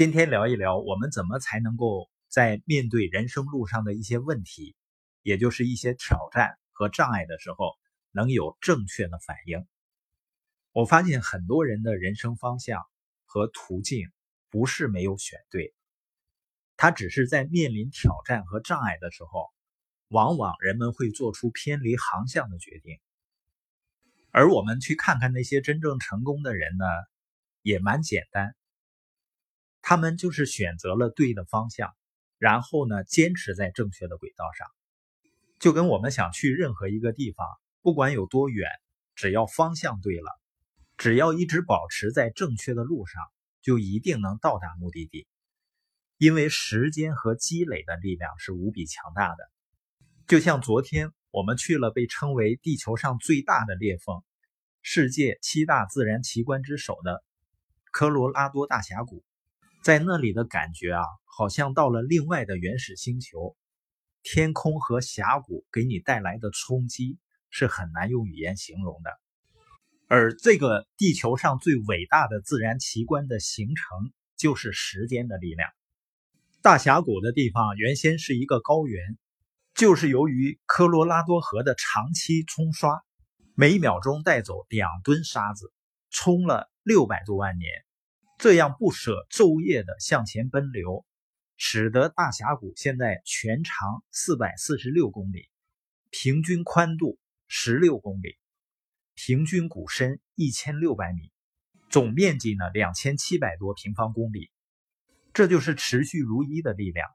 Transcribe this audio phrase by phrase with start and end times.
[0.00, 4.74] 今天聊一聊，我们怎么才能够在面对人生路上的一些问题，
[5.20, 7.74] 也就是一些挑战和障碍的时候，
[8.10, 9.66] 能有正确的反应。
[10.72, 12.82] 我发现很多人的人生方向
[13.26, 14.08] 和途径
[14.48, 15.74] 不是没有选对，
[16.78, 19.50] 他只是在面临挑战和障碍的时候，
[20.08, 22.98] 往往人们会做出偏离航向的决定。
[24.30, 26.86] 而我们去看看那些真正成功的人呢，
[27.60, 28.56] 也蛮简单。
[29.82, 31.94] 他们就是选择了对的方向，
[32.38, 34.66] 然后呢，坚持在正确的轨道上。
[35.58, 37.46] 就跟我们想去任何一个地方，
[37.82, 38.68] 不管有多远，
[39.14, 40.40] 只要方向对了，
[40.96, 43.22] 只要一直保持在正确的路上，
[43.62, 45.26] 就一定能到达目的地。
[46.16, 49.50] 因为时间和积累的力量是无比强大的。
[50.26, 51.12] 就像昨天。
[51.32, 54.20] 我们去了被称为地球上最大的裂缝、
[54.82, 57.22] 世界七大自然奇观之首的
[57.92, 59.22] 科罗拉多大峡谷，
[59.82, 63.56] 在那里的感觉啊，好像到了另外的原始星球。
[64.22, 67.18] 天空和峡谷给你带来的冲击
[67.48, 69.10] 是很难用语言形容的。
[70.08, 75.70] 而这个地球上最伟大的自然奇观的形成，就是时间的力量。
[76.60, 79.18] 大峡谷的地方原先是一个高原。
[79.72, 83.02] 就是由于科罗拉多河的长期冲刷，
[83.54, 85.72] 每秒钟带走两吨沙子，
[86.10, 87.70] 冲了六百多万年，
[88.40, 91.04] 这样不舍昼夜的向前奔流，
[91.58, 95.50] 使得大峡谷现在全长四百四十六公里，
[96.08, 98.38] 平均宽度十六公里，
[99.14, 101.30] 平均谷深一千六百米，
[101.90, 104.50] 总面积呢两千七百多平方公里，
[105.34, 107.10] 这就是持续如一的力量。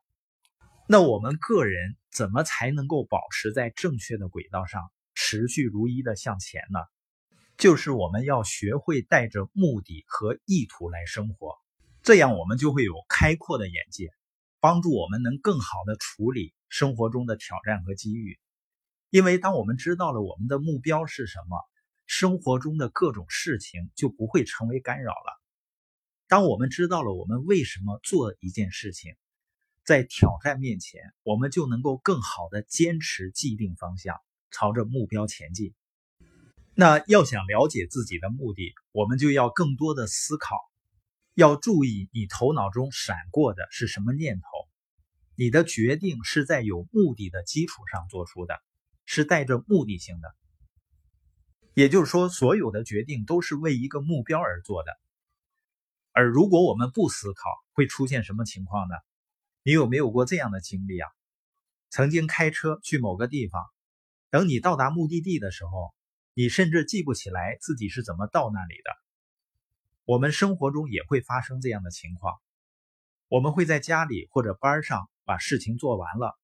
[0.88, 6.80] 那我们个人怎么才能够保持在正确的轨道上，持续如一的向前呢？
[7.58, 11.56] 就是我们要学会带着目的和意图来生活，
[12.03, 14.11] 这样我们就会有开阔的眼界，
[14.59, 18.38] 帮助我们能更好的处理生活中的挑战和机遇。
[19.09, 21.58] 因为当我们知道了我们的目标是什么，
[22.05, 25.42] 生活中的各种事情就不会成为干扰了。
[26.27, 29.16] 当我们知道了我们为什么做一件事情，
[29.86, 34.17] 在挑战面前，我们就能够更好的坚持既定方向，
[34.52, 35.73] 朝着目标前进。
[36.77, 40.58] 那要想了解自己的目的，我们就要更多的思考，
[41.33, 44.47] 要注意你头脑中闪过的是什么念头。
[45.37, 48.61] 你的决定是在有目的的基础上做出的，
[49.05, 50.36] 是带着目的性的。
[51.73, 54.92] 也就是说，所有的决定都是为一个目标而做的。
[56.11, 58.95] 而如果我们不思考，会出现什么情况呢？
[59.63, 61.09] 你有没有过这样的经历啊？
[61.89, 63.65] 曾经开车去某个地方，
[64.30, 65.95] 等你到达目的地的时候，
[66.36, 68.92] 你甚至记不起来自己是怎么到那里的。
[70.04, 72.36] 我们生活中也会发生这样的情况，
[73.28, 76.38] 我们会在家里或者班上把事情做完了，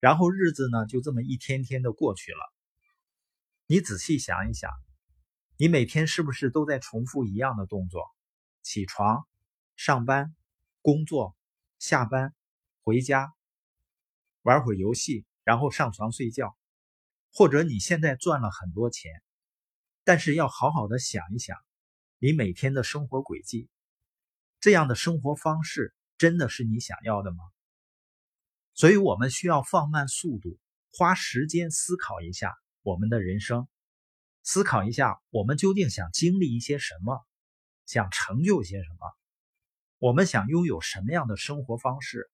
[0.00, 2.38] 然后日子呢就这么一天天的过去了。
[3.66, 4.70] 你仔细想一想，
[5.58, 8.10] 你每天是不是都在重复一样的动作？
[8.62, 9.26] 起床、
[9.76, 10.34] 上班、
[10.80, 11.36] 工作、
[11.78, 12.34] 下班。
[12.84, 13.32] 回家
[14.42, 16.56] 玩会儿游戏，然后上床睡觉，
[17.32, 19.22] 或者你现在赚了很多钱，
[20.04, 21.56] 但是要好好的想一想，
[22.18, 23.68] 你每天的生活轨迹，
[24.60, 27.38] 这样的生活方式真的是你想要的吗？
[28.74, 30.58] 所以，我们需要放慢速度，
[30.92, 33.68] 花时间思考一下我们的人生，
[34.42, 37.24] 思考一下我们究竟想经历一些什么，
[37.86, 39.16] 想成就些什么，
[39.98, 42.28] 我们想拥有什么样的生活方式。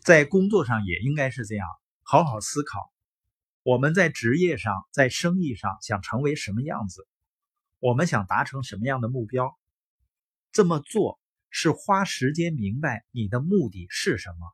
[0.00, 1.66] 在工作上也应该是这样，
[2.02, 2.93] 好好思考。
[3.64, 7.08] 我们在职业上、在生意上想成为什么样子？
[7.78, 9.58] 我们想达成什么样的目标？
[10.52, 14.52] 这么做是花时间明白你的目的是什么，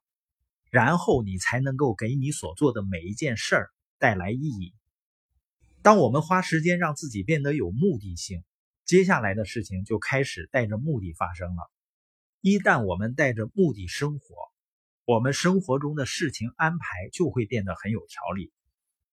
[0.71, 4.75] 然后你才能够给你所做的每一件事儿带来意义。
[5.83, 8.45] 当我们花时间让自己变得有目的性，
[8.85, 11.69] 接下来的事情就开始带着目的发生了。
[12.41, 14.37] 一旦我们带着目的生活，
[15.05, 18.53] 我们生活中的事情安排就会变得很有条理，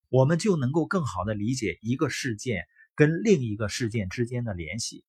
[0.09, 2.65] 我们就能够更好的理解一个事件
[2.95, 5.03] 跟另一个事件之间的联系，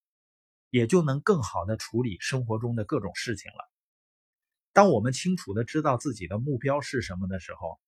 [0.70, 3.58] 也就能更好的处理生活中的各种事情了。
[4.72, 7.78] 当我们清楚的知道自己的目标是什么的时候，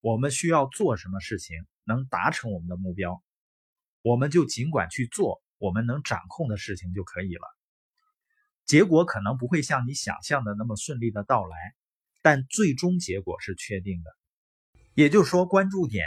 [0.00, 3.22] 我们需要做什么事情能达成我们的目标，
[4.02, 7.46] 我们就尽管去做我们能掌控的事情就可以了。
[8.64, 11.56] 结果可能不会像你想象的那么顺利的到来。
[12.24, 14.10] 但最终结果是确定的，
[14.94, 16.06] 也就是说，关注点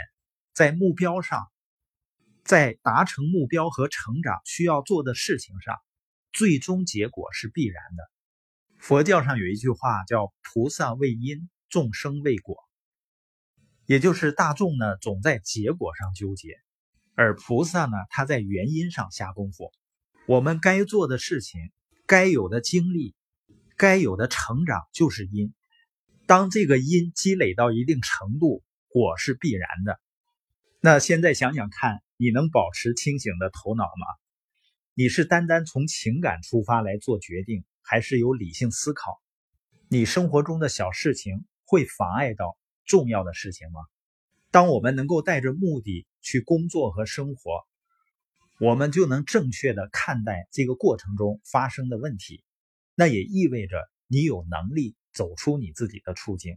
[0.56, 1.50] 在目标上，
[2.42, 5.76] 在达成目标和成长需要做的事情上，
[6.32, 8.10] 最终结果是必然的。
[8.78, 12.56] 佛教上有一句话叫“菩萨为因，众生为果”，
[13.84, 16.58] 也就是大众呢总在结果上纠结，
[17.14, 19.70] 而菩萨呢他在原因上下功夫。
[20.26, 21.70] 我们该做的事情、
[22.06, 23.14] 该有的经历、
[23.76, 25.52] 该有的成长就是因。
[26.26, 30.00] 当这个因积累到一定程度，果是必然的。
[30.86, 34.06] 那现在想想看，你能保持清醒的头脑吗？
[34.94, 39.20] 你是单单从情感出发来做决定，还是有理性思考？
[39.88, 43.80] 你生活中的小事情会妨碍到重要的事情吗？
[44.52, 47.66] 当我们能够带着目的去工作和生活，
[48.60, 52.44] 我们就能正确的看待这个过程中发生的问题。
[52.94, 56.56] 那也意味着你有能力走出你自己的处境。